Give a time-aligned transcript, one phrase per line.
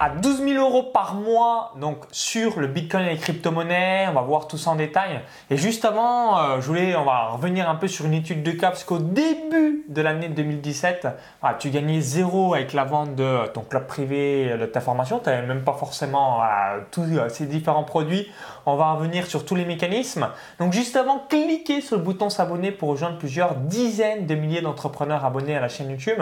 [0.00, 4.06] à 12 000 euros par mois donc sur le Bitcoin et les crypto-monnaies.
[4.08, 5.20] On va voir tout ça en détail.
[5.50, 8.52] Et juste avant, euh, je voulais, on va revenir un peu sur une étude de
[8.52, 11.08] cas parce qu'au début de l'année 2017,
[11.58, 15.18] tu gagnais zéro avec la vente de ton club privé, de ta formation.
[15.18, 18.30] Tu n'avais même pas forcément euh, tous euh, ces différents produits.
[18.66, 20.28] On va revenir sur tous les mécanismes.
[20.58, 25.24] Donc juste avant, cliquez sur le bouton s'abonner pour rejoindre plusieurs dizaines de milliers d'entrepreneurs
[25.24, 26.20] abonnés à la chaîne YouTube.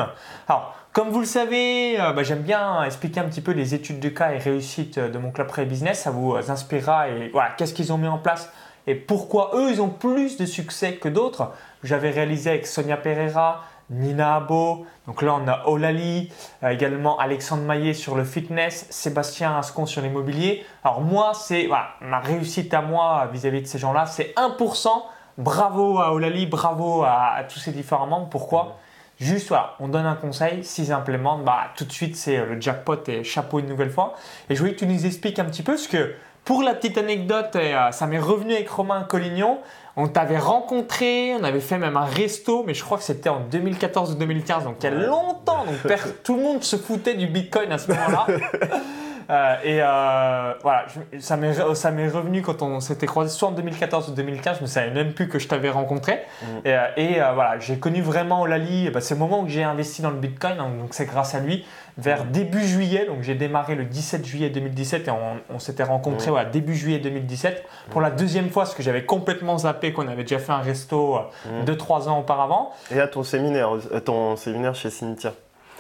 [0.49, 4.01] Alors, comme vous le savez, euh, bah, j'aime bien expliquer un petit peu les études
[4.01, 6.01] de cas et réussites de mon club pré-business.
[6.01, 8.51] Ça vous inspirera et voilà, qu'est-ce qu'ils ont mis en place
[8.87, 11.53] et pourquoi eux, ils ont plus de succès que d'autres.
[11.83, 16.31] J'avais réalisé avec Sonia Pereira, Nina Abo, donc là on a Olali,
[16.63, 20.65] euh, également Alexandre Maillet sur le fitness, Sébastien Ascon sur l'immobilier.
[20.85, 21.69] Alors moi, c'est
[22.01, 24.89] ma réussite à moi vis-à-vis de ces gens-là, c'est 1%.
[25.37, 28.29] Bravo à Olali, bravo à, tous ces différents membres.
[28.29, 28.77] Pourquoi?
[29.25, 32.61] Juste, voilà, on donne un conseil, s'ils implémentent, bah, tout de suite, c'est euh, le
[32.61, 34.13] jackpot et chapeau une nouvelle fois.
[34.51, 36.13] Et je voulais que tu nous expliques un petit peu ce que,
[36.45, 39.61] pour la petite anecdote, et, euh, ça m'est revenu avec Romain Collignon,
[39.97, 43.41] on t'avait rencontré, on avait fait même un resto, mais je crois que c'était en
[43.41, 45.65] 2014 ou 2015, donc il y a longtemps.
[45.65, 48.27] Donc tout le monde se foutait du Bitcoin à ce moment-là.
[49.31, 50.87] Euh, et euh, voilà,
[51.19, 54.91] ça m'est revenu quand on s'était croisé, soit en 2014 ou 2015, je ne savais
[54.91, 56.23] même plus que je t'avais rencontré.
[56.43, 56.69] Mm.
[56.97, 60.11] Et, euh, voilà, j'ai connu vraiment Olali, bah, c'est le moment où j'ai investi dans
[60.11, 61.65] le Bitcoin, hein, donc c'est grâce à lui,
[61.99, 62.31] vers mm.
[62.31, 63.07] début juillet.
[63.07, 66.51] Donc j'ai démarré le 17 juillet 2017 et on, s'était rencontré mm.
[66.51, 70.39] début juillet 2017 pour la deuxième fois, parce que j'avais complètement zappé qu'on avait déjà
[70.39, 71.19] fait un resto
[71.67, 72.73] 2-3 ans auparavant.
[72.91, 73.71] Et à ton séminaire,
[74.05, 75.33] ton séminaire chez Cynthia?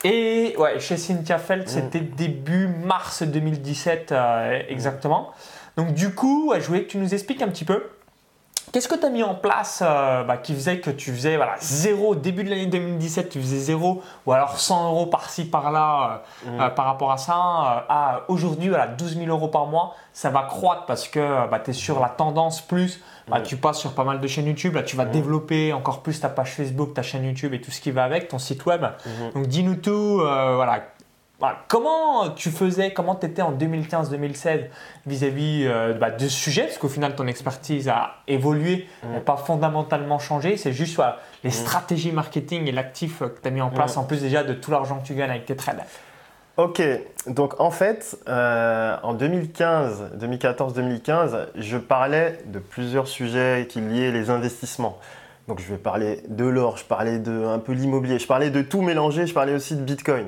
[0.05, 1.67] Et ouais, chez Cynthia Feld, mm.
[1.67, 5.33] c'était début mars 2017 euh, exactement.
[5.77, 7.83] Donc du coup, je voulais que tu nous expliques un petit peu
[8.73, 11.55] Qu'est-ce que tu as mis en place euh, bah, qui faisait que tu faisais voilà,
[11.61, 16.69] zéro, début de l'année 2017, tu faisais zéro, ou alors 100 euros par-ci, par-là euh,
[16.69, 16.75] mm.
[16.75, 20.87] par rapport à ça, à aujourd'hui, voilà, 12 000 euros par mois, ça va croître
[20.87, 24.21] parce que bah, tu es sur la tendance plus, bah, tu passes sur pas mal
[24.21, 27.55] de chaînes YouTube, là tu vas développer encore plus ta page Facebook, ta chaîne YouTube
[27.55, 28.83] et tout ce qui va avec, ton site web.
[28.83, 29.33] Mhm.
[29.35, 30.57] Donc dis-nous tout, euh,
[31.45, 31.59] voilà.
[31.69, 34.67] comment tu faisais, comment tu étais en 2015-2016
[35.07, 36.63] vis-à-vis euh, bah, de ce sujet?
[36.63, 40.57] Parce qu'au final, ton expertise a évolué, n'a pas fondamentalement changé.
[40.57, 41.01] C'est juste
[41.43, 44.55] les stratégies marketing et l'actif que tu as mis en place, en plus déjà de
[44.55, 45.83] tout l'argent que tu gagnes avec tes trades.
[46.57, 46.81] Ok,
[47.27, 54.31] donc en fait, euh, en 2015, 2014-2015, je parlais de plusieurs sujets qui liaient les
[54.31, 55.01] investissements.
[55.49, 58.63] Donc je vais parler de l'or, je parlais de un peu l'immobilier, je parlais de
[58.63, 60.27] tout mélanger, je parlais aussi de Bitcoin.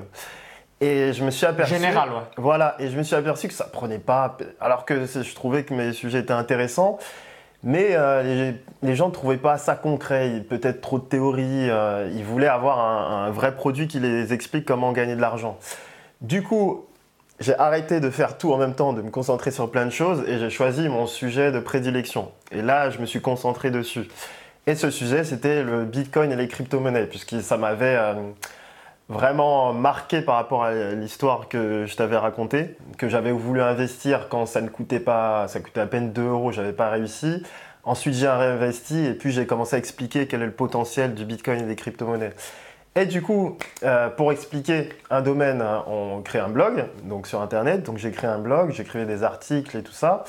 [0.81, 1.75] Et je me suis aperçu.
[1.75, 2.23] Général, ouais.
[2.37, 4.37] Voilà, et je me suis aperçu que ça prenait pas.
[4.61, 6.99] Alors que je trouvais que mes sujets étaient intéressants,
[7.63, 11.71] mais euh, les, gens ne trouvaient pas ça concret, peut-être trop de théorie.
[11.71, 15.59] Euh, ils voulaient avoir un, vrai produit qui les explique comment gagner de l'argent.
[16.21, 16.87] Du coup,
[17.41, 20.25] j'ai arrêté de faire tout en même temps, de me concentrer sur plein de choses
[20.29, 22.31] et j'ai choisi mon sujet de prédilection.
[22.53, 24.09] Et là, je me suis concentré dessus.
[24.67, 28.15] Et ce sujet, c'était le Bitcoin et les crypto-monnaies, puisque ça m'avait euh,
[29.09, 34.47] vraiment marqué par rapport à l'histoire que je t'avais racontée, que j'avais voulu investir quand
[34.47, 37.43] ça ne coûtait pas, ça coûtait à peine 2 euros, j'avais pas réussi.
[37.85, 41.61] Ensuite, j'ai réinvesti et puis j'ai commencé à expliquer quel est le potentiel du Bitcoin
[41.61, 42.33] et des crypto-monnaies.
[42.97, 47.43] Et du coup, euh, pour expliquer un domaine, hein, on crée un blog, donc sur
[47.43, 47.85] Internet.
[47.85, 50.25] Donc j'ai créé un blog, j'écrivais des articles et tout ça.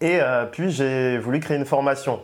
[0.00, 2.20] Et euh, puis j'ai voulu créer une formation.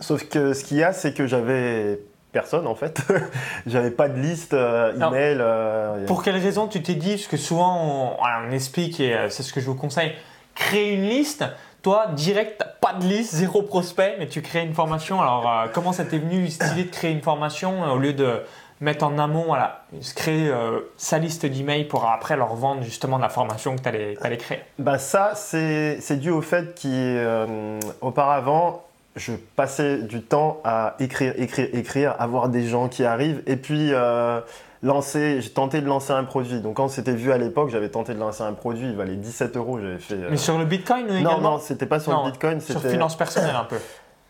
[0.00, 2.00] Sauf que ce qu'il y a, c'est que j'avais
[2.32, 3.02] personne en fait.
[3.66, 6.06] j'avais pas de liste euh, email.
[6.06, 9.60] pour quelle raison tu t'es dit Parce que souvent on, explique, et c'est ce que
[9.60, 10.12] je vous conseille,
[10.54, 11.44] créer une liste.
[11.82, 15.22] Toi, direct, pas de liste, zéro prospect, mais tu crées une formation.
[15.22, 18.42] Alors, comment ça t'est venu, cette idée de créer une formation au lieu de
[18.80, 23.18] mettre en amont, voilà, se créer euh, sa liste d'emails pour après leur vendre justement
[23.18, 24.60] la formation que tu allais, allais, créer?
[24.78, 31.68] Bah Ça, c'est dû au fait qu'auparavant, euh, je passais du temps à écrire, écrire,
[31.72, 34.40] écrire, avoir des gens qui arrivent et puis euh,
[34.82, 36.60] lancer, j'ai tenté de lancer un produit.
[36.60, 39.56] Donc quand c'était vu à l'époque, j'avais tenté de lancer un produit, il valait 17
[39.56, 40.16] euros, j'avais fait...
[40.30, 42.80] Mais sur le Bitcoin également Non, non, c'était pas sur le Bitcoin, c'était...
[42.80, 43.78] Sur finance personnelle un peu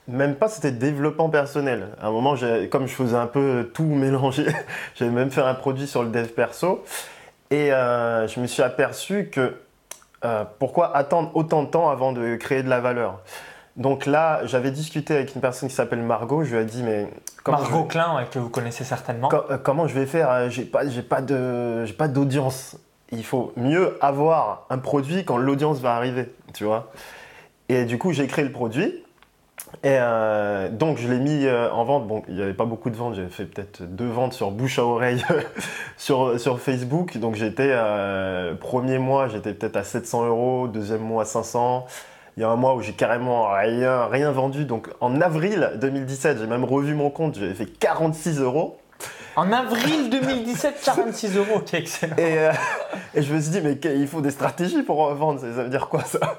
[0.09, 1.89] même pas, c'était développement personnel.
[2.01, 2.35] À un moment,
[2.71, 4.47] comme je faisais un peu tout mélanger,
[4.95, 6.85] j'avais même fait un produit sur le dev perso.
[7.51, 9.55] Et euh, je me suis aperçu que
[10.25, 13.21] euh, pourquoi attendre autant de temps avant de créer de la valeur?
[13.81, 16.45] Donc là, j'avais discuté avec une personne qui s'appelle Margot.
[16.45, 17.09] Je lui ai dit, mais.
[17.49, 19.29] Margot Klein, que vous connaissez certainement.
[19.33, 22.77] Euh, comment je vais faire J'ai pas, j'ai pas pas d'audience.
[23.11, 26.93] Il faut mieux avoir un produit quand l'audience va arriver, tu vois.
[27.69, 29.03] Et du coup, j'ai créé le produit.
[29.83, 32.07] Et euh, donc je l'ai mis euh, en vente.
[32.07, 33.15] Bon, il n'y avait pas beaucoup de ventes.
[33.15, 35.25] J'avais fait peut-être deux ventes sur bouche à oreille
[35.97, 37.17] sur, sur Facebook.
[37.19, 40.69] Donc j'étais euh, premier mois, j'étais peut-être à 700 euros.
[40.69, 41.87] Deuxième mois, 500.
[42.37, 44.65] Il y a un mois où j'ai carrément rien, rien vendu.
[44.65, 47.37] Donc en avril 2017, j'ai même revu mon compte.
[47.39, 48.79] J'avais fait 46 euros.
[49.37, 52.17] En avril 2017, 46 euros, ok, excellent.
[52.17, 52.53] Et, euh,
[53.15, 55.89] et, je me suis dit, mais il faut des stratégies pour vendre, ça veut dire
[55.89, 56.37] quoi ça?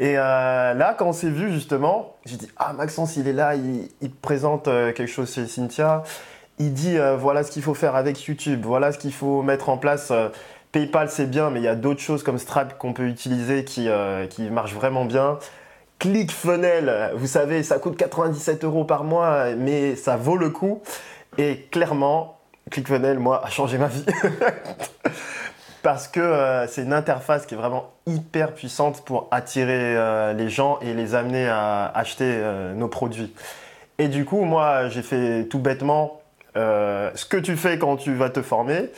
[0.00, 3.54] Et euh, là, quand on s'est vu justement, j'ai dit, ah Maxence, il est là,
[3.54, 6.02] il, il présente euh, quelque chose chez Cynthia.
[6.58, 9.68] Il dit, euh, voilà ce qu'il faut faire avec YouTube, voilà ce qu'il faut mettre
[9.68, 10.12] en place.
[10.74, 13.88] PayPal, c'est bien, mais il y a d'autres choses comme Stripe qu'on peut utiliser qui,
[14.28, 15.38] qui marchent vraiment bien.
[16.00, 20.82] ClickFunnels, vous savez, ça coûte 97 euros par mois, mais ça vaut le coup.
[21.38, 22.38] Et clairement,
[22.70, 24.04] ClickFunnels, moi, a changé ma vie.
[25.84, 30.48] Parce que euh, c'est une interface qui est vraiment hyper puissante pour attirer euh, les
[30.48, 33.34] gens et les amener à acheter euh, nos produits.
[33.98, 36.20] Et du coup, moi, j'ai fait tout bêtement
[36.56, 38.90] ce que tu fais quand tu vas te former.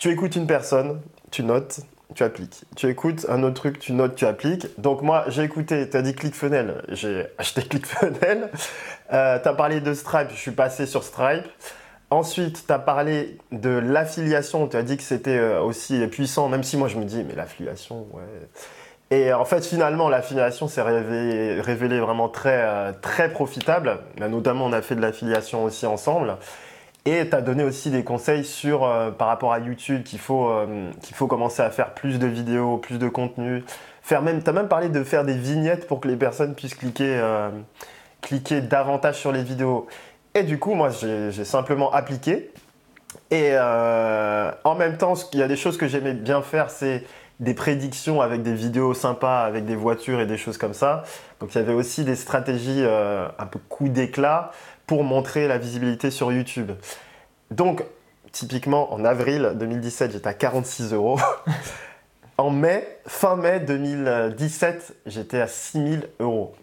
[0.00, 1.80] Tu écoutes une personne, tu notes,
[2.14, 2.64] tu appliques.
[2.74, 4.66] Tu écoutes un autre truc, tu notes, tu appliques.
[4.80, 8.48] Donc moi, j'ai écouté, tu as dit ClickFunnels, j'ai acheté ClickFunnels.
[9.12, 11.44] Euh, tu as parlé de Stripe, je suis passé sur Stripe.
[12.08, 16.62] Ensuite, tu as parlé de l'affiliation, tu as dit que c'était euh, aussi puissant, même
[16.62, 18.22] si moi je me dis, mais l'affiliation, ouais.
[19.10, 23.98] Et en fait, finalement, l'affiliation s'est révélée, révélé vraiment très, euh, très profitable.
[24.18, 26.38] Notamment, on a fait de l'affiliation aussi ensemble.
[27.06, 30.50] Et tu as donné aussi des conseils sur, euh, par rapport à YouTube qu'il faut,
[30.50, 33.64] euh, qu'il faut commencer à faire plus de vidéos, plus de contenu.
[34.10, 37.16] Même, tu as même parlé de faire des vignettes pour que les personnes puissent cliquer,
[37.16, 37.48] euh,
[38.20, 39.86] cliquer davantage sur les vidéos.
[40.34, 42.50] Et du coup, moi, j'ai simplement appliqué.
[43.30, 47.04] Et en même temps, il y a des choses que j'aimais bien faire, c'est
[47.38, 51.04] des prédictions avec des vidéos sympas, avec des voitures et des choses comme ça.
[51.38, 54.50] Donc il y avait aussi des stratégies un peu coup d'éclat
[54.90, 56.72] pour montrer la visibilité sur YouTube.
[57.52, 57.84] Donc,
[58.32, 61.16] typiquement, en avril 2017, j'étais à 46 euros.
[62.38, 66.56] en mai, fin mai 2017, j'étais à 6000 euros.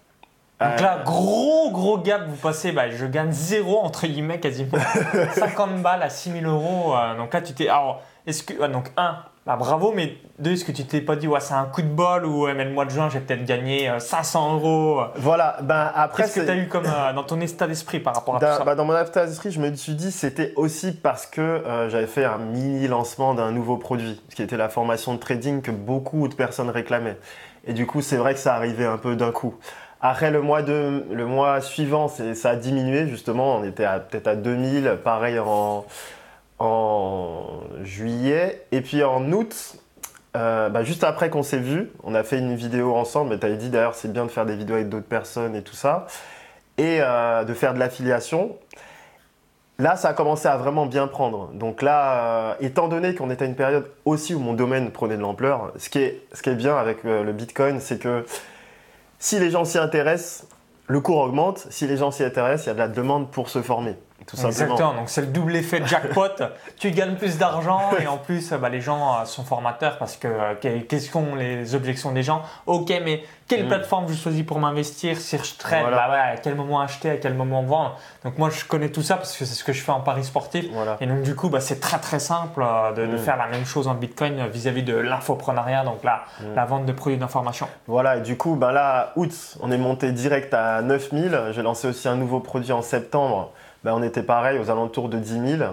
[0.59, 4.77] Donc là, gros, gros gap, vous passez, bah, je gagne zéro, entre guillemets, quasiment.
[5.33, 6.97] 50 balles à 6000 euros.
[6.97, 7.69] Euh, donc là, tu t'es.
[7.69, 8.67] Alors, est-ce que.
[8.67, 11.63] donc, un, bah, bravo, mais deux, est-ce que tu t'es pas dit, ouais, c'est un
[11.63, 14.53] coup de bol ou ouais, mais le mois de juin, j'ai peut-être gagné 500 euh,
[14.55, 16.23] euros Voilà, ben après.
[16.23, 18.65] Qu'est-ce que tu as eu comme euh, dans ton état d'esprit par rapport à ça
[18.65, 22.07] bah, Dans mon état d'esprit, je me suis dit, c'était aussi parce que euh, j'avais
[22.07, 25.71] fait un mini lancement d'un nouveau produit, ce qui était la formation de trading que
[25.71, 27.17] beaucoup de personnes réclamaient.
[27.65, 29.55] Et du coup, c'est vrai que ça arrivait un peu d'un coup.
[30.01, 33.55] Après le mois, de, le mois suivant, ça a diminué justement.
[33.55, 35.85] On était peut-être à 2000, pareil en,
[36.59, 38.65] en juillet.
[38.71, 39.75] Et puis en août,
[40.35, 43.39] euh, bah, juste après qu'on s'est vu, on a fait une vidéo ensemble.
[43.39, 45.75] Tu avais dit d'ailleurs c'est bien de faire des vidéos avec d'autres personnes et tout
[45.75, 46.07] ça.
[46.77, 48.55] Et euh, de faire de l'affiliation.
[49.79, 51.51] Là, ça a commencé à vraiment bien prendre.
[51.53, 55.17] Donc là, euh, étant donné qu'on était à une période aussi où mon domaine prenait
[55.17, 58.25] de l'ampleur, ce, qui ce qui est bien avec le Bitcoin, c'est que
[59.19, 60.47] si les gens s'y intéressent,
[60.87, 61.67] le cours augmente.
[61.69, 63.95] Si les gens s'y intéressent, il y a de la demande pour se former.
[64.33, 66.43] Exactement, donc c'est le double effet de jackpot.
[66.77, 70.27] tu gagnes plus d'argent et en plus bah, les gens euh, sont formateurs parce que
[70.27, 72.41] euh, quelles sont les objections des gens?
[72.65, 73.69] Ok, mais quelle mm.
[73.69, 75.17] plateforme je choisis pour m'investir?
[75.17, 77.97] Si je bah à quel moment acheter, à quel moment vendre?
[78.25, 80.25] Donc moi je connais tout ça parce que c'est ce que je fais en paris
[80.25, 80.65] sportif.
[80.99, 83.17] Et donc du coup bah, c'est très très simple euh, de, mm.
[83.19, 86.53] faire la même chose en Bitcoin vis-à-vis de l'infoprenariat, donc mm.
[86.55, 87.67] la vente de produits d'information.
[87.87, 91.51] Voilà, et du coup là, août, on est monté direct à 9000.
[91.51, 93.51] J'ai lancé aussi un nouveau produit en septembre.
[93.87, 95.63] Ben, on était pareil aux alentours de 10 000.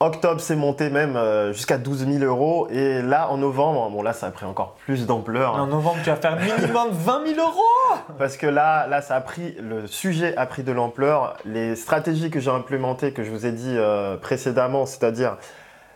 [0.00, 2.66] Octobre, c'est monté même euh, jusqu'à 12 000 euros.
[2.68, 5.54] Et là, en novembre, bon là, ça a pris encore plus d'ampleur.
[5.54, 9.20] En novembre, tu vas faire minimum 20 000 euros Parce que là, là, ça a
[9.20, 11.36] pris, le sujet a pris de l'ampleur.
[11.44, 15.36] Les stratégies que j'ai implémentées, que je vous ai dit euh, précédemment, c'est-à-dire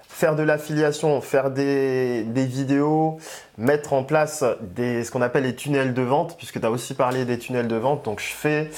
[0.08, 3.18] faire de l'affiliation, faire des, vidéos,
[3.58, 6.94] mettre en place des, ce qu'on appelle les tunnels de vente, puisque tu as aussi
[6.94, 8.04] parlé des tunnels de vente.
[8.04, 8.70] Donc, je fais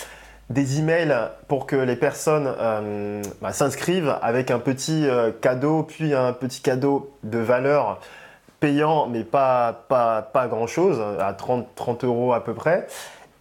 [0.50, 1.14] des emails
[1.48, 6.60] pour que les personnes euh, bah, s'inscrivent avec un petit euh, cadeau, puis un petit
[6.60, 8.00] cadeau de valeur
[8.60, 12.86] payant, mais pas, pas, pas grand-chose, à 30, 30 euros à peu près.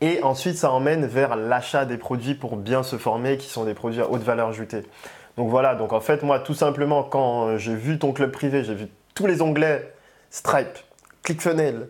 [0.01, 3.73] Et ensuite, ça emmène vers l'achat des produits pour bien se former, qui sont des
[3.73, 4.83] produits à haute valeur ajoutée.
[5.37, 8.75] Donc voilà, donc en fait, moi, tout simplement, quand j'ai vu ton club privé, j'ai
[8.75, 9.93] vu tous les onglets
[10.29, 10.77] Stripe,
[11.23, 11.87] ClickFunnels,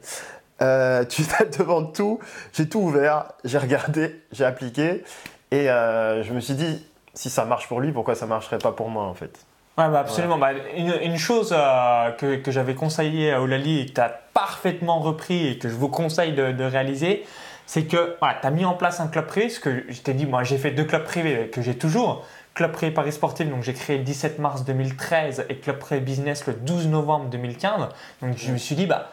[0.64, 2.20] euh, tu te devant tout,
[2.54, 5.04] j'ai tout ouvert, j'ai regardé, j'ai appliqué
[5.52, 8.72] et euh, je me suis dit si ça marche pour lui, pourquoi ça marcherait pas
[8.72, 9.46] pour moi en fait?
[9.78, 10.38] Ouais, bah absolument.
[10.38, 15.00] Bah, une, chose euh, que, que j'avais conseillé à Olali et que tu as parfaitement
[15.00, 17.26] repris et que je vous conseille de, de réaliser,
[17.66, 20.14] c'est que voilà, tu as mis en place un club privé, ce que je t'ai
[20.14, 22.26] dit, moi j'ai fait deux clubs privés que j'ai toujours.
[22.54, 26.46] Club privé Paris Sportif, donc j'ai créé le 17 mars 2013 et Club privé Business
[26.46, 27.90] le 12 novembre 2015.
[28.22, 29.10] Donc je me suis dit, bah,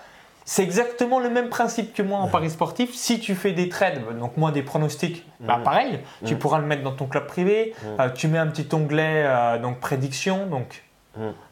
[0.50, 2.92] c'est exactement le même principe que moi en Paris sportif.
[2.92, 6.82] Si tu fais des trades, donc moi des pronostics, bah pareil, tu pourras le mettre
[6.82, 7.72] dans ton club privé.
[8.00, 10.82] Euh, tu mets un petit onglet euh, donc prédiction, donc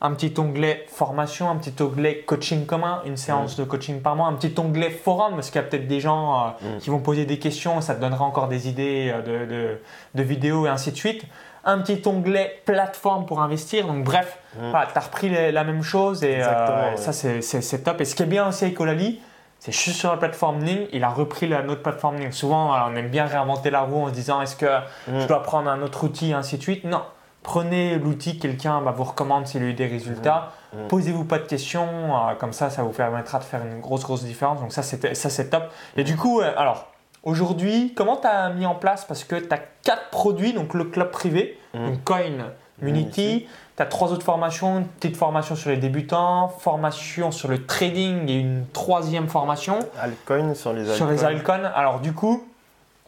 [0.00, 4.26] un petit onglet formation, un petit onglet coaching commun, une séance de coaching par mois,
[4.26, 7.24] un petit onglet forum, parce qu'il y a peut-être des gens euh, qui vont poser
[7.24, 9.78] des questions, ça te donnera encore des idées de,
[10.12, 11.22] de vidéos et ainsi de suite
[11.64, 13.86] un petit onglet plateforme pour investir.
[13.86, 14.70] Donc bref, mm.
[14.70, 18.00] tu as repris la même chose et euh, ça c'est top.
[18.00, 19.20] Et ce qui est bien aussi avec Olali,
[19.58, 22.30] c'est juste sur la plateforme Ning, il a repris la, notre plateforme Ning.
[22.30, 25.20] Souvent, on aime bien réinventer la roue en se disant est-ce que mm.
[25.20, 26.84] je dois prendre un autre outil, ainsi de suite?
[26.84, 27.02] Non,
[27.42, 30.52] prenez l'outil que quelqu'un vous recommande s'il a eu des résultats.
[30.72, 30.86] Mm.
[30.88, 34.22] Posez-vous pas de questions, euh, comme ça, ça vous permettra de faire une grosse, grosse
[34.22, 34.60] différence.
[34.60, 35.64] Donc ça, c'est top.
[35.96, 36.86] Et du coup, euh, alors,
[37.22, 39.04] Aujourd'hui, comment tu as mis en place?
[39.04, 41.96] Parce que tu as quatre produits, donc le club privé, mmh.
[42.04, 43.46] Coin, Unity,
[43.76, 48.28] tu as trois autres formations, une petite formation sur les débutants, formation sur le trading
[48.28, 49.80] et une troisième formation.
[50.00, 50.96] Altcoin sur les altcoins.
[50.96, 51.64] Sur les altcoins.
[51.74, 52.46] Alors du coup,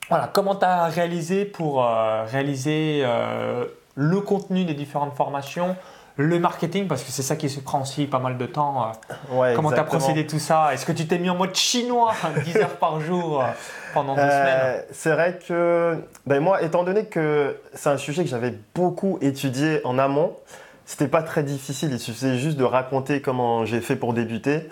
[0.08, 3.64] voilà, comment tu as réalisé pour euh, réaliser euh,
[3.94, 5.76] le contenu des différentes formations
[6.20, 8.92] le marketing, parce que c'est ça qui se prend aussi pas mal de temps.
[9.32, 10.72] Euh, comment tu as procédé tout ça?
[10.72, 12.12] Est-ce que tu t'es mis en mode chinois
[12.44, 13.46] 10 heures par jour euh,
[13.94, 14.84] pendant deux euh, semaines?
[14.92, 15.96] C'est vrai que
[16.26, 20.36] ben moi, étant donné que c'est un sujet que j'avais beaucoup étudié en amont,
[20.84, 21.90] c'était pas très difficile.
[21.92, 24.68] Il suffisait juste de raconter comment j'ai fait pour débuter.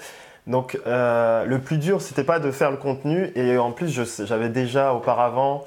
[0.46, 3.30] Donc le plus dur, c'était pas de faire le contenu.
[3.36, 3.88] Et en plus,
[4.24, 5.64] j'avais déjà auparavant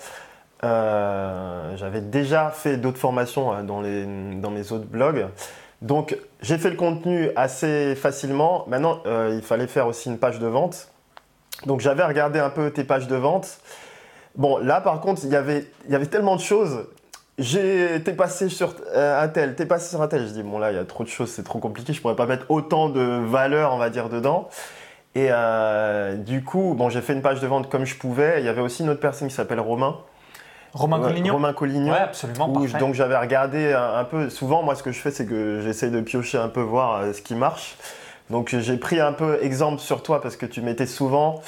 [0.64, 5.28] j'avais déjà fait d'autres formations dans, les, dans mes autres blogs.
[5.82, 8.66] Donc j'ai fait le contenu assez facilement.
[8.68, 10.90] Maintenant, euh, il fallait faire aussi une page de vente.
[11.66, 13.60] Donc j'avais regardé un peu tes pages de vente.
[14.36, 16.86] Bon, là par contre, il y avait, y avait tellement de choses.
[17.38, 20.28] T'es passé sur euh, un tel, t'es passé sur un tel.
[20.28, 21.94] Je dis, bon là, il y a trop de choses, c'est trop compliqué.
[21.94, 24.50] Je pourrais pas mettre autant de valeur, on va dire, dedans.
[25.16, 28.40] Et euh, du coup, bon, j'ai fait une page de vente comme je pouvais.
[28.40, 29.98] Il y avait aussi une autre personne qui s'appelle Romain,
[30.74, 31.92] Romain Collignon Romain Collignon.
[31.92, 32.48] Ouais, absolument.
[32.48, 34.30] donc j'avais regardé un, peu.
[34.30, 37.14] Souvent, moi, ce que je fais, c'est que j'essaie de piocher un peu, voir euh,
[37.14, 37.76] ce qui marche.
[38.30, 41.42] Donc j'ai pris un peu exemple sur toi parce que tu mettais souvent.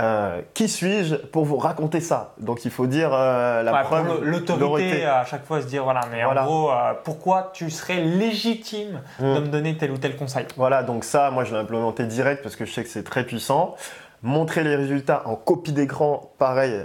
[0.00, 2.34] Euh, qui suis-je pour vous raconter ça?
[2.38, 4.22] Donc il faut dire euh, la preuve.
[4.22, 6.70] L'autorité à chaque fois se dire voilà, mais en gros,
[7.02, 9.34] pourquoi tu serais légitime mmh.
[9.34, 10.46] de me donner tel ou tel conseil?
[10.56, 13.24] Voilà, donc ça, moi je l'ai implémenté direct parce que je sais que c'est très
[13.24, 13.74] puissant.
[14.22, 16.84] Montrer les résultats en copie d'écran, pareil,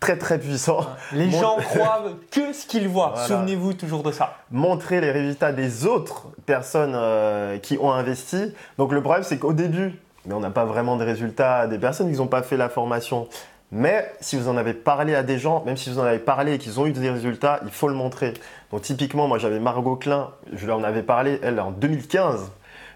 [0.00, 0.80] très très puissant.
[1.12, 3.14] Les gens croient que ce qu'ils voient.
[3.26, 4.38] Souvenez-vous toujours de ça.
[4.50, 8.54] Montrer les résultats des autres personnes euh, qui ont investi.
[8.78, 12.10] Donc le problème, c'est qu'au début, mais on n'a pas vraiment de résultats des personnes
[12.10, 13.28] qui n'ont pas fait la formation.
[13.72, 16.54] Mais si vous en avez parlé à des gens, même si vous en avez parlé
[16.54, 18.34] et qu'ils ont eu des résultats, il faut le montrer.
[18.72, 22.50] Donc typiquement, moi j'avais Margot Klein, je leur en avais parlé, elle en 2015.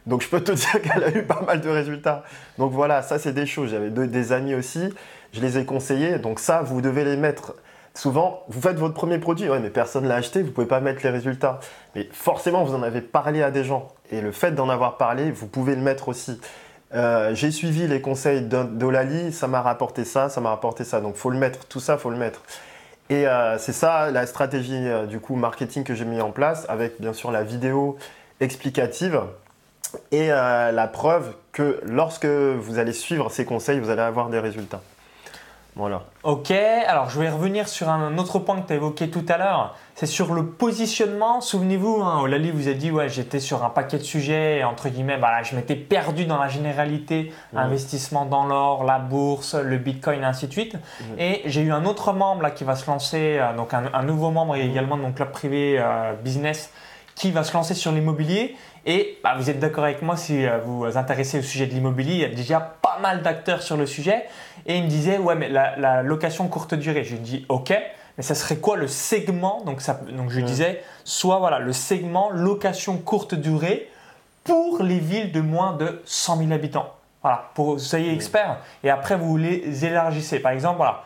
[0.07, 2.25] Donc je peux te dire qu'elle a eu pas mal de résultats.
[2.59, 3.71] Donc voilà, ça c'est des choses.
[3.71, 4.91] J'avais des amis aussi
[5.35, 6.19] je les ai conseillés.
[6.19, 7.55] Donc ça, vous devez les mettre.
[7.97, 11.03] Souvent, vous faites votre premier produit, mais personne ne l'a acheté, vous pouvez pas mettre
[11.05, 11.61] les résultats.
[11.95, 13.89] Mais forcément, vous en avez parlé à des gens.
[14.11, 16.41] Et le fait d'en avoir parlé, vous pouvez le mettre aussi.
[16.95, 21.01] Euh, j'ai suivi les conseils d'Olali, ça m'a rapporté ça, ça m'a rapporté ça.
[21.01, 22.43] Donc, faut le mettre, tout ça, faut le mettre.
[23.11, 26.67] Et euh, c'est ça la stratégie euh, du coup marketing que j'ai mis en place,
[26.69, 27.97] avec bien sûr la vidéo
[28.41, 29.21] explicative
[30.11, 34.83] et la preuve que lorsque vous allez suivre ces conseils, vous allez avoir des résultats.
[35.77, 36.03] Voilà.
[36.23, 39.39] Ok, alors je vais revenir sur un autre point que tu as évoqué tout à
[39.39, 39.75] l'heure.
[39.97, 41.41] C'est sur le positionnement.
[41.41, 45.19] Souvenez-vous, hein, Olali vous a dit ouais, j'étais sur un paquet de sujets, entre guillemets,
[45.19, 50.25] bah, je m'étais perdu dans la généralité, investissement dans l'or, la bourse, le bitcoin, et
[50.25, 50.77] ainsi de suite.
[51.19, 54.31] Et j'ai eu un autre membre là, qui va se lancer, euh, donc un, nouveau
[54.31, 56.71] membre également de mon club privé euh, business
[57.15, 58.57] qui va se lancer sur l'immobilier.
[58.87, 61.73] Et bah, vous êtes d'accord avec moi si euh, vous vous intéressez au sujet de
[61.73, 62.61] l'immobilier, il y a déjà
[62.95, 64.25] pas mal d'acteurs sur le sujet.
[64.67, 67.05] Et il me disait, ouais, mais la, location courte durée.
[67.05, 67.75] Je lui dis, ok,
[68.17, 69.63] mais ça serait quoi le segment?
[69.65, 73.91] Donc, ça, donc je lui disais, soit voilà, le segment location courte durée
[74.45, 76.95] pour les villes de moins de 100 000 habitants.
[77.23, 78.59] Voilà, pour vous soyez expert.
[78.83, 80.41] Et après, vous les élargissez.
[80.41, 81.05] Par exemple, voilà,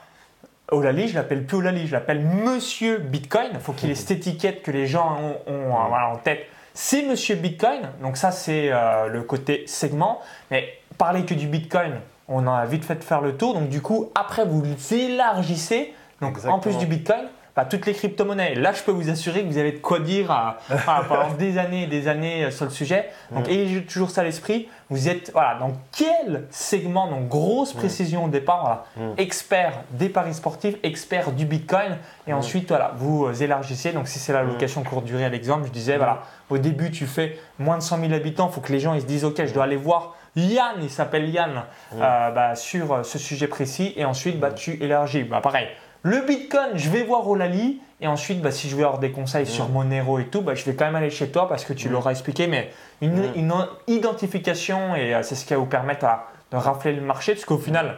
[0.70, 3.50] Olali, je l'appelle plus Olali, je l'appelle Monsieur Bitcoin.
[3.54, 5.16] Il faut qu'il ait cette étiquette que les gens
[5.46, 6.46] ont, en tête
[6.80, 7.90] c'est Monsieur Bitcoin.
[8.00, 10.20] Donc ça, c'est euh, le côté segment.
[10.52, 11.92] Mais parler que du Bitcoin,
[12.28, 13.54] on a vite fait de faire le tour.
[13.54, 15.94] Donc du coup, après, vous élargissez.
[16.20, 17.28] Donc en plus du Bitcoin,
[17.58, 18.54] bah, toutes les crypto-monnaies.
[18.54, 21.58] Là, je peux vous assurer que vous avez de quoi dire euh, voilà, pendant des
[21.58, 23.08] années et des années euh, sur le sujet.
[23.32, 24.68] Donc, ayez toujours ça à l'esprit.
[24.90, 30.34] Vous êtes voilà, dans quel segment, donc grosse précision au départ, voilà, expert des paris
[30.34, 33.90] sportifs, expert du Bitcoin, et ensuite voilà, vous euh, élargissez.
[33.90, 37.06] Donc si c'est la location courte durée à l'exemple, je disais voilà, au début tu
[37.06, 39.44] fais moins de 100 000 habitants, il faut que les gens ils se disent ok,
[39.44, 41.62] je dois aller voir Yann, il s'appelle Yann,
[41.94, 45.24] euh, bah, sur euh, ce sujet précis, et ensuite bah, tu élargis.
[45.24, 45.66] Bah, pareil,
[46.02, 47.80] le Bitcoin, je vais voir Olali.
[48.00, 50.64] Et ensuite, bah, si je veux avoir des conseils sur Monero et tout, bah, je
[50.64, 52.46] vais quand même aller chez toi parce que tu l'auras expliqué.
[52.46, 52.70] Mais
[53.00, 53.52] une, une
[53.88, 56.06] identification, et euh, c'est ce qui va vous permettre
[56.52, 57.32] de rafler le marché.
[57.34, 57.96] Parce qu'au final,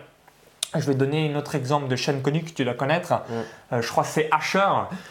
[0.75, 3.13] je vais donner un autre exemple de chaîne connue que tu dois connaître.
[3.75, 4.61] Euh, je crois que c'est Asher,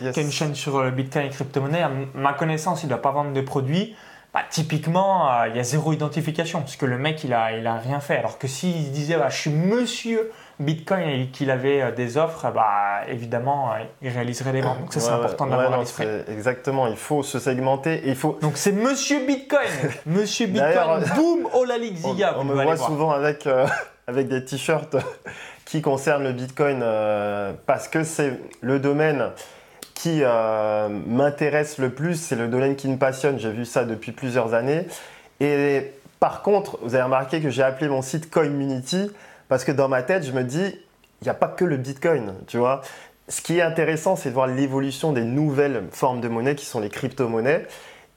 [0.02, 0.14] Yes.
[0.14, 1.84] qui est une chaîne sur le Bitcoin et crypto-monnaie.
[1.84, 3.96] À ma connaissance, il ne doit pas vendre de produits.
[4.32, 7.66] Bah, typiquement, euh, il y a zéro identification parce que le mec, il a, il
[7.66, 8.18] a rien fait.
[8.18, 12.16] Alors que s'il se disait, bah, je suis monsieur Bitcoin et qu'il avait euh, des
[12.18, 14.82] offres, bah, évidemment, euh, il réaliserait des ventes.
[14.82, 16.06] Donc ça, c'est important ouais, d'avoir ouais, à l'esprit.
[16.28, 18.06] Exactement, il faut se segmenter.
[18.06, 19.68] et Il faut, Donc c'est monsieur Bitcoin.
[20.06, 22.36] monsieur Bitcoin, boum, oh la ligue on, Ziga.
[22.38, 23.50] on vous me voit souvent avec,
[24.08, 24.96] avec des t-shirts
[25.66, 26.86] qui concernent le Bitcoin
[27.66, 29.32] parce que c'est le domaine
[30.00, 33.38] qui euh, m'intéresse le plus, c'est le domaine qui me passionne.
[33.38, 34.88] J'ai vu ça depuis plusieurs années.
[35.42, 35.92] Et
[36.22, 39.12] par contre, vous avez remarqué que j'ai appelé mon site Coinmunity
[39.50, 40.64] parce que dans ma tête, je me dis,
[41.22, 42.80] il n'y a pas que le Bitcoin, tu vois.
[43.28, 46.80] Ce qui est intéressant, c'est de voir l'évolution des nouvelles formes de monnaie qui sont
[46.80, 47.68] les crypto-monnaies.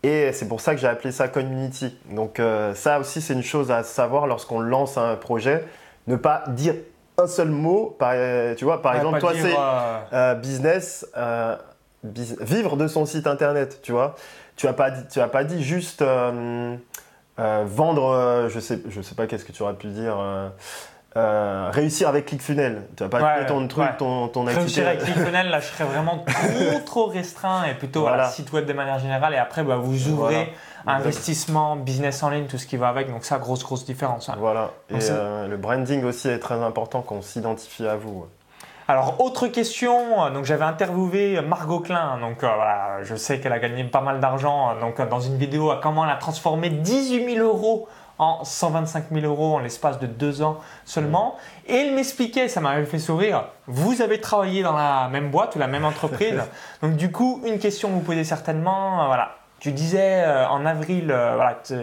[0.05, 1.99] Et c'est pour ça que j'ai appelé ça Community.
[2.11, 5.65] Donc euh, ça aussi, c'est une chose à savoir lorsqu'on lance un projet.
[6.07, 6.77] Ne pas dire
[7.23, 7.95] un seul mot.
[7.99, 11.57] Par, euh, tu vois, par Ouais, exemple, toi, c'est euh, euh, business, euh,
[12.03, 14.15] bus- vivre de son site internet, tu vois.
[14.57, 16.77] Tu n'as pas, dit- tu as pas dit juste euh,
[17.39, 20.17] vendre, je sais, je sais pas qu'est-ce que tu aurais pu dire,
[21.17, 22.83] euh, réussir avec ClickFunnels.
[22.97, 23.97] Tu n'as pas Ouais, ton truc, ouais.
[23.99, 24.83] ton, ton activité.
[24.83, 28.17] Réussir avec ClickFunnels, là, je serais vraiment trop, trop restreint et plutôt Voilà.
[28.17, 29.35] voilà, site web de manière générale.
[29.35, 30.53] Et après, bah, vous ouvrez
[30.85, 30.99] Voilà.
[30.99, 33.11] investissement, business en ligne, tout ce qui va avec.
[33.11, 34.29] Donc ça, grosse, grosse différence.
[34.29, 34.37] hein.
[34.39, 34.71] Voilà.
[34.89, 38.27] Et Donc, euh, le branding aussi est très important qu'on s'identifie à vous.
[38.89, 40.31] Alors, autre question.
[40.35, 42.19] Donc, j'avais interviewé Margot Klein.
[42.21, 44.75] Donc, euh, voilà, je sais qu'elle a gagné pas mal d'argent.
[44.81, 47.89] Donc, dans une vidéo à comment elle a transformé 18 000 euros
[48.23, 51.37] en 125 000 euros en l'espace de deux ans seulement.
[51.67, 55.59] Et elle m'expliquait, ça m'avait fait sourire, vous avez travaillé dans la même boîte ou
[55.59, 56.41] la même entreprise.
[56.83, 59.37] Donc, du coup, une question que vous posez certainement, euh, voilà.
[59.63, 61.75] Tu disais euh, en avril, euh, voilà, tu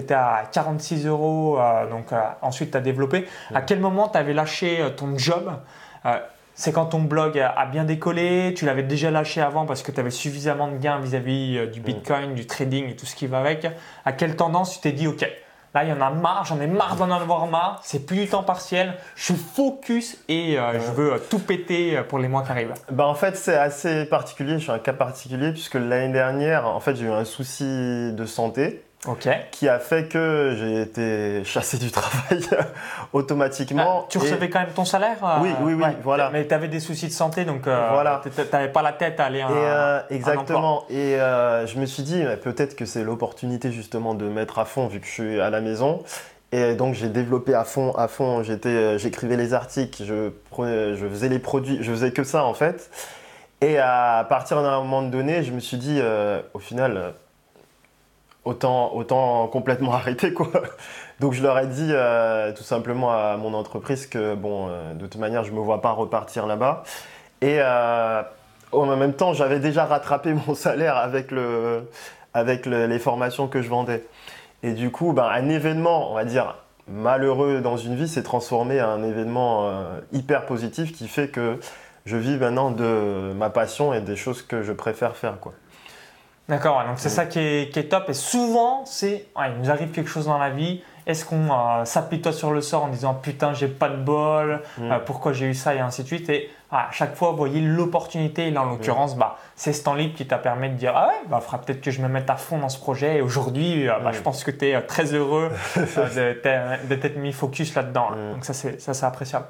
[0.00, 2.06] étais à 46 euros, euh, donc
[2.40, 3.28] ensuite tu as développé.
[3.54, 5.52] À quel moment tu avais lâché ton job?
[6.54, 10.00] C'est quand ton blog a bien décollé, tu l'avais déjà lâché avant parce que tu
[10.00, 13.66] avais suffisamment de gains vis-à-vis du Bitcoin, du trading et tout ce qui va avec?
[14.06, 15.28] À quelle tendance tu t'es dit, OK,
[15.76, 18.28] là il y en a marre, j'en ai marre d'en avoir marre, c'est plus du
[18.28, 22.28] temps partiel, je suis focus et euh, je veux euh, tout péter euh, pour les
[22.28, 22.72] mois qui arrivent.
[22.90, 24.54] Bah, en fait, c'est assez particulier.
[24.54, 28.24] Je suis un cas particulier puisque l'année dernière, en fait, j'ai eu un souci de
[28.24, 29.28] santé OK.
[29.50, 32.40] qui a fait que j'ai été chassé du travail
[33.12, 34.02] automatiquement.
[34.04, 36.30] Ah, tu Et- recevais quand même ton salaire euh, Oui, oui, oui, voilà.
[36.32, 38.20] Mais tu avais des soucis de santé, donc euh, Voilà.
[38.22, 40.84] tu n'avais pas la tête à aller à Et euh, un exactement.
[40.90, 44.86] Et euh, je me suis dit, peut-être que c'est l'opportunité justement de mettre à fond
[44.86, 46.02] vu que je suis à la maison.
[46.52, 48.42] Et donc j'ai développé à fond, à fond.
[48.42, 52.90] J'écrivais les articles, je, prenais- je faisais les produits, je faisais que ça en fait.
[53.62, 57.14] Et à partir d'un moment donné, je me suis dit, euh, au final,
[58.46, 60.48] autant, complètement arrêter quoi.
[61.20, 65.00] Donc je leur ai dit euh, tout simplement à mon entreprise que bon, euh, de
[65.06, 66.84] toute manière, je me vois pas repartir là-bas.
[67.40, 68.22] Et euh,
[68.72, 71.88] en même temps, j'avais déjà rattrapé mon salaire avec, le,
[72.34, 74.04] avec le- les formations que je vendais.
[74.62, 76.56] Et du coup, ben, un événement, on va dire,
[76.88, 79.70] malheureux dans une vie s'est transformé en un événement
[80.12, 81.58] hyper positif qui fait que
[82.04, 85.40] je vis maintenant de ma passion et des choses que je préfère faire.
[85.40, 85.52] Quoi.
[86.48, 88.08] D'accord, ouais, donc c'est ça qui est, qui est top.
[88.08, 90.80] Et souvent, c'est, ouais, il nous arrive quelque chose dans la vie.
[91.06, 94.92] Est-ce qu'on euh, s'apitoie sur le sort en disant putain, j'ai pas de bol, Mm.
[94.92, 96.28] euh, pourquoi j'ai eu ça et ainsi de suite.
[96.30, 98.48] Et à chaque fois, vous voyez l'opportunité.
[98.48, 101.08] Et là, en l'occurrence, bah, c'est ce temps libre qui t'a permis de dire ah
[101.08, 103.16] ouais, bah, faudra peut-être que je me mette à fond dans ce projet.
[103.18, 106.34] Et aujourd'hui, euh, bah, je pense que tu es très heureux euh,
[106.88, 108.10] de t'être- mis focus là-dedans.
[108.34, 109.46] Donc ça, c'est ça, c'est appréciable.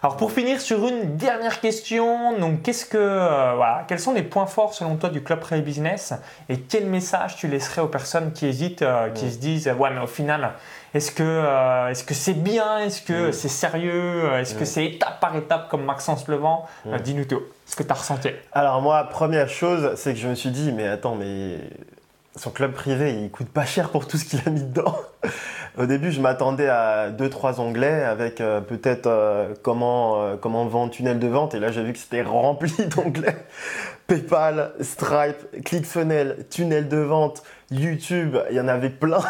[0.00, 4.22] Alors pour finir sur une dernière question, donc qu'est-ce que euh, voilà, quels sont les
[4.22, 6.14] points forts selon toi du club Pré Business?
[6.48, 10.00] Et quel message tu laisserais aux personnes qui hésitent, euh, qui se disent ouais mais
[10.00, 10.52] au final
[10.94, 13.92] est-ce que euh, est-ce que c'est bien, est-ce que c'est sérieux,
[14.26, 16.57] euh, est-ce que c'est étape par étape comme Maxence Levent,
[17.04, 17.42] Dis-nous tout.
[17.66, 18.28] Ce que tu as ressenti.
[18.52, 21.58] Alors moi, première chose, c'est que je me suis dit, mais attends, mais
[22.38, 24.96] son club privé, il coûte pas cher pour tout ce qu'il a mis dedans.
[25.78, 30.66] Au début, je m'attendais à deux trois onglets avec euh, peut-être euh, comment, euh, comment
[30.66, 31.54] vendre tunnel de vente.
[31.54, 33.36] Et là, j'ai vu que c'était rempli d'onglets.
[34.08, 39.20] PayPal, Stripe, ClickFunnels, tunnel de vente, YouTube, il y en avait plein.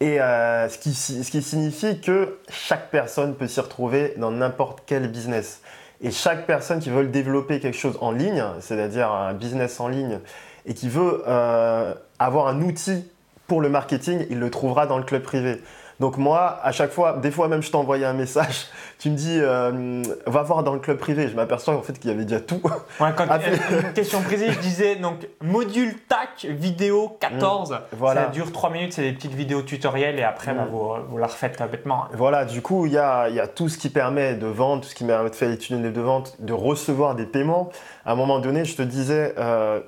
[0.00, 5.10] Et ce, qui, ce qui signifie que chaque personne peut s'y retrouver dans n'importe quel
[5.10, 5.62] business.
[6.00, 10.20] Et chaque personne qui veut développer quelque chose en ligne, c'est-à-dire un business en ligne,
[10.66, 13.04] et qui veut euh, avoir un outil
[13.46, 15.62] pour le marketing, il le trouvera dans le club privé.
[15.98, 18.66] Donc moi, à chaque fois, des fois même je t'envoyais un message,
[18.98, 21.28] tu me dis euh, va voir dans le club privé.
[21.28, 22.60] Je m'aperçois en fait qu'il y avait déjà tout.
[23.00, 23.26] Ouais, quand,
[23.70, 27.72] une question précise, je disais donc module tac vidéo 14.
[27.72, 28.24] Mmh, voilà.
[28.24, 31.06] Ça dure 3 minutes, c'est des petites vidéos tutoriels et après bah, mmh.
[31.08, 32.04] vous, la refaites bêtement.
[32.12, 34.88] Voilà, du coup il y a, y a, tout ce qui permet de vendre, tout
[34.88, 37.70] ce qui permet de faire les tunnels de vente, de recevoir des paiements.
[38.04, 39.80] À un moment donné, je te disais euh,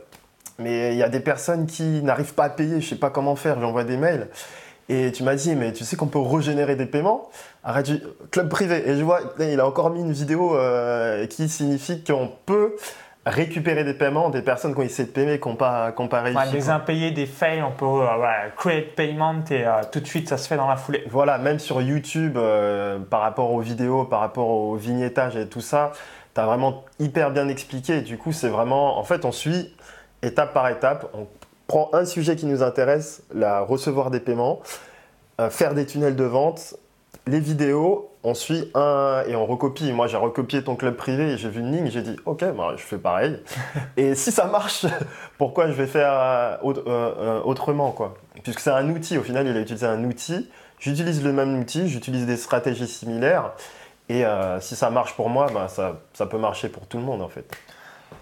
[0.59, 3.37] mais il y a des personnes qui n'arrivent pas à payer, je sais pas comment
[3.37, 4.29] faire, j'envoie des mails.
[4.89, 7.29] Et tu m'as dit, mais tu sais qu'on peut régénérer des paiements
[7.63, 7.91] Arrête,
[8.31, 8.89] club privé.
[8.89, 12.77] Et je vois, il a encore mis une vidéo euh, qui signifie qu'on peut
[13.27, 16.51] récupérer des paiements des personnes qui ont essayé de payer, qui n'ont pas, pas réussi.
[16.51, 20.39] des impayés, des fails, on peut euh, create payment et euh, tout de suite ça
[20.39, 21.05] se fait dans la foulée.
[21.11, 22.39] Voilà, même sur YouTube,
[23.11, 25.93] par rapport aux vidéos, par rapport au vignettage et tout ça,
[26.35, 28.01] tu as vraiment hyper bien expliqué.
[28.01, 29.75] Du coup, c'est vraiment, en fait, on suit
[30.23, 31.27] étape par étape, on
[31.69, 34.61] prend un sujet qui nous intéresse, la recevoir des paiements,
[35.41, 36.75] euh, faire des tunnels de vente,
[37.27, 39.93] les vidéos, on suit un et on recopie.
[39.93, 42.73] Moi, j'ai recopié ton club privé et j'ai vu une ligne, j'ai dit OK, bah,
[42.77, 43.39] je fais pareil.
[43.99, 44.87] et si ça marche,
[45.39, 48.15] pourquoi je vais faire euh, euh, autrement quoi?
[48.43, 50.49] Puisque c'est un outil, au final, il a utilisé un outil.
[50.79, 53.53] J'utilise le même outil, j'utilise des stratégies similaires.
[54.09, 54.25] Et
[54.61, 57.29] si ça marche pour moi, bah, ça, ça peut marcher pour tout le monde en
[57.29, 57.53] fait.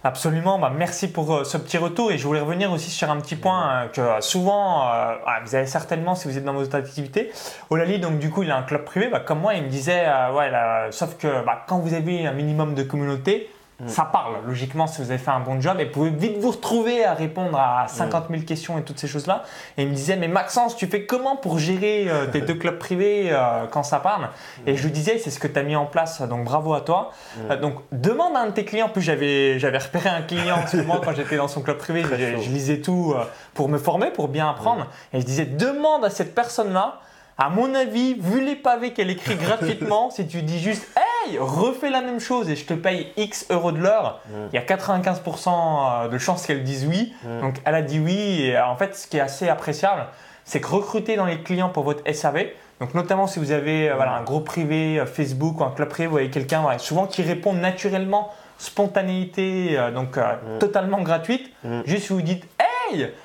[0.06, 2.12] Absolument, bah, merci pour euh, ce petit retour.
[2.12, 5.56] Et je voulais revenir aussi sur un petit point euh, que euh, souvent, ah, vous
[5.56, 7.32] avez certainement si vous êtes dans vos activités.
[7.70, 10.06] Olali, donc du coup, il a un club privé, bah, comme moi, il me disait,
[10.32, 10.48] ouais,
[10.92, 13.88] sauf que bah, quand vous avez un minimum de communauté, Mm.
[13.88, 16.50] Ça parle, logiquement, si vous avez fait un bon job, et vous pouvez vite vous
[16.50, 19.44] retrouver à répondre à 50 000 questions et toutes ces choses-là.
[19.76, 22.78] Et il me disait, mais Maxence, tu fais comment pour gérer euh, tes deux clubs
[22.78, 24.30] privés euh, quand ça parle?
[24.66, 26.80] Et je lui disais, c'est ce que tu as mis en place, donc bravo à
[26.80, 27.10] toi.
[27.36, 27.40] Mm.
[27.50, 30.66] Euh, donc demande à un de tes clients, plus j'avais, j'avais repéré un client en
[30.66, 33.14] ce moment quand j'étais dans son club privé, je, lisais tout
[33.52, 34.84] pour me former, pour bien apprendre.
[34.84, 35.16] Mm.
[35.16, 37.00] Et je disais, demande à cette personne-là,
[37.38, 41.04] à mon avis, vu les pavés qu'elle écrit gratuitement, si tu dis juste Hey,
[41.38, 44.20] refais la même chose et je te paye X euros de l'heure,
[44.52, 47.12] il y a 95% euh, de chances qu'elle dise oui.
[47.40, 48.42] Donc elle a dit oui.
[48.42, 50.06] Et euh, en fait, ce qui est assez appréciable,
[50.44, 52.46] c'est que recruter dans les clients pour votre SAV,
[52.80, 56.08] donc notamment si vous avez euh, voilà, un gros privé Facebook ou un club privé,
[56.08, 60.18] vous avez quelqu'un souvent qui répond naturellement, spontanéité, donc
[60.58, 61.52] totalement gratuite,
[61.84, 62.46] juste vous dites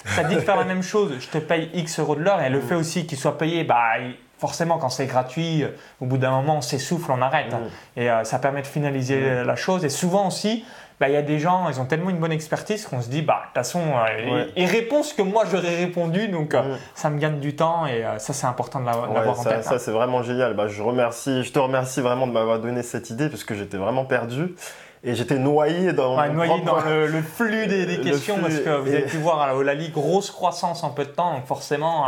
[0.05, 2.49] ça dit de faire la même chose, je te paye X euros de l'heure et
[2.49, 3.93] le fait aussi qu'il soit payé, bah,
[4.41, 5.63] forcément quand c'est gratuit,
[6.01, 7.54] au bout d'un moment on s'essouffle, on arrête.
[7.54, 7.99] Mm.
[7.99, 9.43] Et euh, ça permet de finaliser mm.
[9.43, 9.86] la chose.
[9.86, 10.65] Et souvent aussi,
[10.99, 13.21] bah, il y a des gens, ils ont tellement une bonne expertise qu'on se dit,
[13.21, 16.77] bah, de toute façon, euh, il, répond ce que moi j'aurais répondu, donc euh, mm.
[16.95, 19.63] ça me gagne du temps et ça c'est important de l'avoir en tête.
[19.63, 19.77] Ça, hein.
[19.77, 20.56] c'est vraiment génial.
[20.56, 23.77] Bah, je, remercie, je te remercie vraiment de m'avoir donné cette idée parce que j'étais
[23.77, 24.56] vraiment perdu
[25.03, 29.17] et j'étais noyé dans, noyé dans le, flux des, questions parce que vous avez pu
[29.17, 32.05] voir à la grosse croissance en peu de temps donc forcément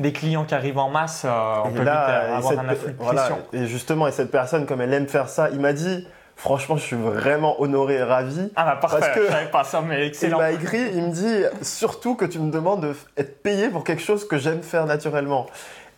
[0.00, 3.38] des clients qui arrivent en masse euh, on peut là, avoir un afflux de pression.
[3.52, 6.82] Et justement et cette personne comme elle aime faire ça il m'a dit Franchement, je
[6.82, 8.50] suis vraiment honoré et ravi.
[8.56, 10.38] Ah bah parfait, parce que je pas ça, mais excellent.
[10.38, 12.80] Il m'a écrit, il me dit surtout que tu me demandes
[13.16, 15.46] d'être payé pour quelque chose que j'aime faire naturellement.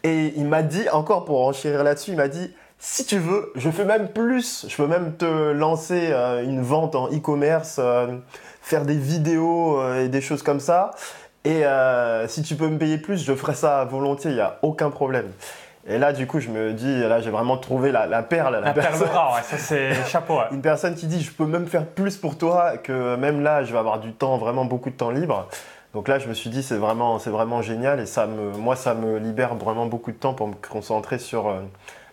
[0.03, 2.53] Et il m'a dit, encore pour enchérir là-dessus, il m'a dit
[2.87, 4.67] si tu veux, je fais même plus.
[4.69, 8.19] Je peux même te lancer euh, une vente en e-commerce, euh,
[8.61, 10.91] faire des vidéos euh, et des choses comme ça.
[11.47, 11.65] Et
[12.27, 15.31] si tu peux me payer plus, je ferai ça volontiers, il n'y a aucun problème.
[15.87, 18.63] Et là, du coup, je me dis, là, j'ai vraiment trouvé la, perle.
[18.65, 20.39] La, perle rare, ouais, ça c'est chapeau.
[20.53, 23.73] Une personne qui dit, je peux même faire plus pour toi, que même là, je
[23.73, 25.49] vais avoir du temps, vraiment beaucoup de temps libre.
[25.93, 28.75] Donc là, je me suis dit, c'est vraiment, c'est vraiment génial et ça me, moi,
[28.75, 31.55] ça me libère vraiment beaucoup de temps pour me concentrer sur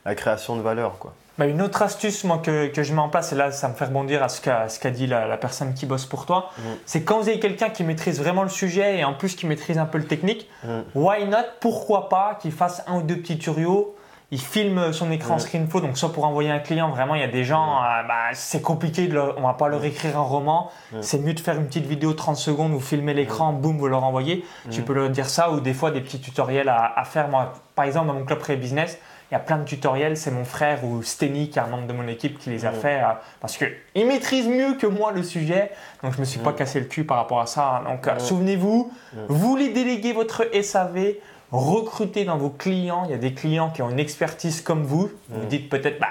[0.06, 0.98] la création de valeur.
[1.00, 1.14] Quoi.
[1.38, 3.74] Bah, une autre astuce moi, que, que, je mets en place, et là ça me
[3.74, 6.62] fait rebondir à ce qu'a, dit la, personne qui bosse pour toi, mm.
[6.86, 9.78] c'est quand vous avez quelqu'un qui maîtrise vraiment le sujet et en plus qui maîtrise
[9.78, 10.82] un peu le technique, mm.
[10.94, 11.38] why not?
[11.60, 13.96] Pourquoi pas qu'il fasse un ou deux petits tutoriaux
[14.34, 17.24] il filme son écran screen screenflow, donc soit pour envoyer un client, vraiment il y
[17.24, 20.72] a des gens, euh, bah, c'est compliqué, de on va pas leur écrire un roman,
[21.02, 23.88] c'est mieux de faire une petite vidéo de 30 secondes, vous filmez l'écran, boum, vous
[23.88, 27.04] leur envoyez, tu peux leur dire ça, ou des fois des petits tutoriels à, à
[27.04, 27.28] faire.
[27.28, 29.00] Moi, par exemple, dans mon club pré-business,
[29.32, 31.88] il y a plein de tutoriels, c'est mon frère ou Steny, qui est un membre
[31.88, 35.24] de mon équipe, qui les a fait euh, parce qu'il maîtrise mieux que moi le
[35.24, 35.72] sujet.
[36.04, 37.82] Donc je me suis pas cassé le cul par rapport à ça.
[37.88, 38.91] Donc euh, souvenez-vous,
[39.30, 41.13] vous voulez déléguer votre SAV,
[41.54, 43.04] recruter dans vos clients.
[43.06, 45.10] Il y a des clients qui ont une expertise comme vous.
[45.30, 46.10] Vous dites peut-être bah,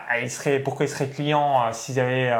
[0.65, 2.33] pourquoi ils seraient clients euh, s'ils avaient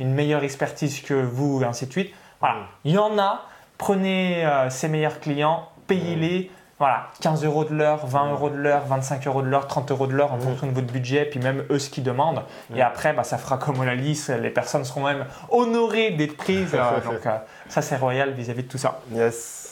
[0.00, 2.12] une meilleure expertise que vous, et ainsi de suite.
[2.40, 3.44] Voilà, il y en a.
[3.78, 6.50] Prenez euh, ces meilleurs clients, payez-les.
[6.78, 10.06] Voilà, 15 euros de l'heure, 20 euros de l'heure, 25 euros de l'heure, 30 euros
[10.06, 12.42] de l'heure en fonction de votre budget, puis même eux ce qu'ils demandent.
[12.74, 16.74] Et après, bah, ça fera comme la liste, les personnes seront même honorées d'être prises.
[16.74, 17.36] euh, donc euh,
[17.68, 19.00] ça c'est royal vis-à-vis de tout ça.
[19.10, 19.66] Yes.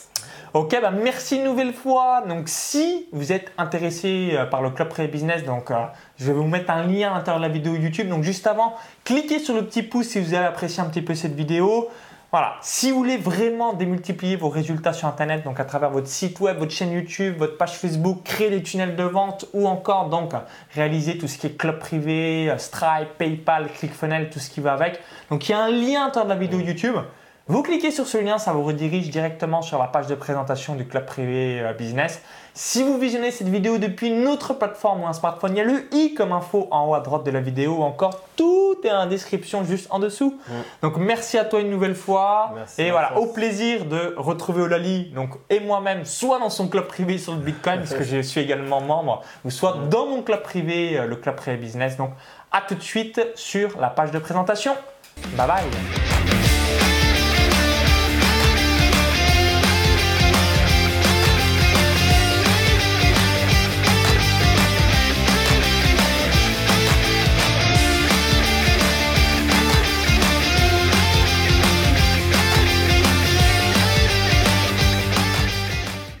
[0.55, 2.23] Ok, bah merci une nouvelle fois.
[2.25, 5.75] Donc, si vous êtes intéressé euh, par le Club Pré Business, donc euh,
[6.17, 8.07] je vais vous mettre un lien à l'intérieur de la vidéo YouTube.
[8.07, 11.13] Donc, juste avant, cliquez sur le petit pouce si vous avez apprécié un petit peu
[11.13, 11.89] cette vidéo.
[12.31, 16.39] Voilà, si vous voulez vraiment démultiplier vos résultats sur Internet, donc à travers votre site
[16.39, 20.33] web, votre chaîne YouTube, votre page Facebook, créer des tunnels de vente ou encore donc
[20.73, 24.73] réaliser tout ce qui est club privé, euh, Stripe, PayPal, ClickFunnels, tout ce qui va
[24.73, 24.99] avec.
[25.29, 26.95] Donc il y a un lien à l'intérieur de la vidéo YouTube.
[27.47, 30.87] Vous cliquez sur ce lien, ça vous redirige directement sur la page de présentation du
[30.87, 32.23] club privé euh, business.
[32.55, 35.63] Si vous visionnez cette vidéo depuis une autre plateforme ou un smartphone, il y a
[35.63, 38.89] le i comme info en haut à droite de la vidéo ou encore tout est
[38.89, 40.39] en description juste en dessous.
[40.81, 45.11] Donc merci à toi une nouvelle fois Merci, et voilà, au plaisir de retrouver Olali
[45.13, 48.41] donc et moi-même soit dans son club privé sur le Bitcoin parce que je suis
[48.41, 51.95] également membre ou soit dans mon club privé euh, le club privé business.
[51.95, 52.09] Donc
[52.51, 54.73] à tout de suite sur la page de présentation.
[55.37, 56.44] Bye bye.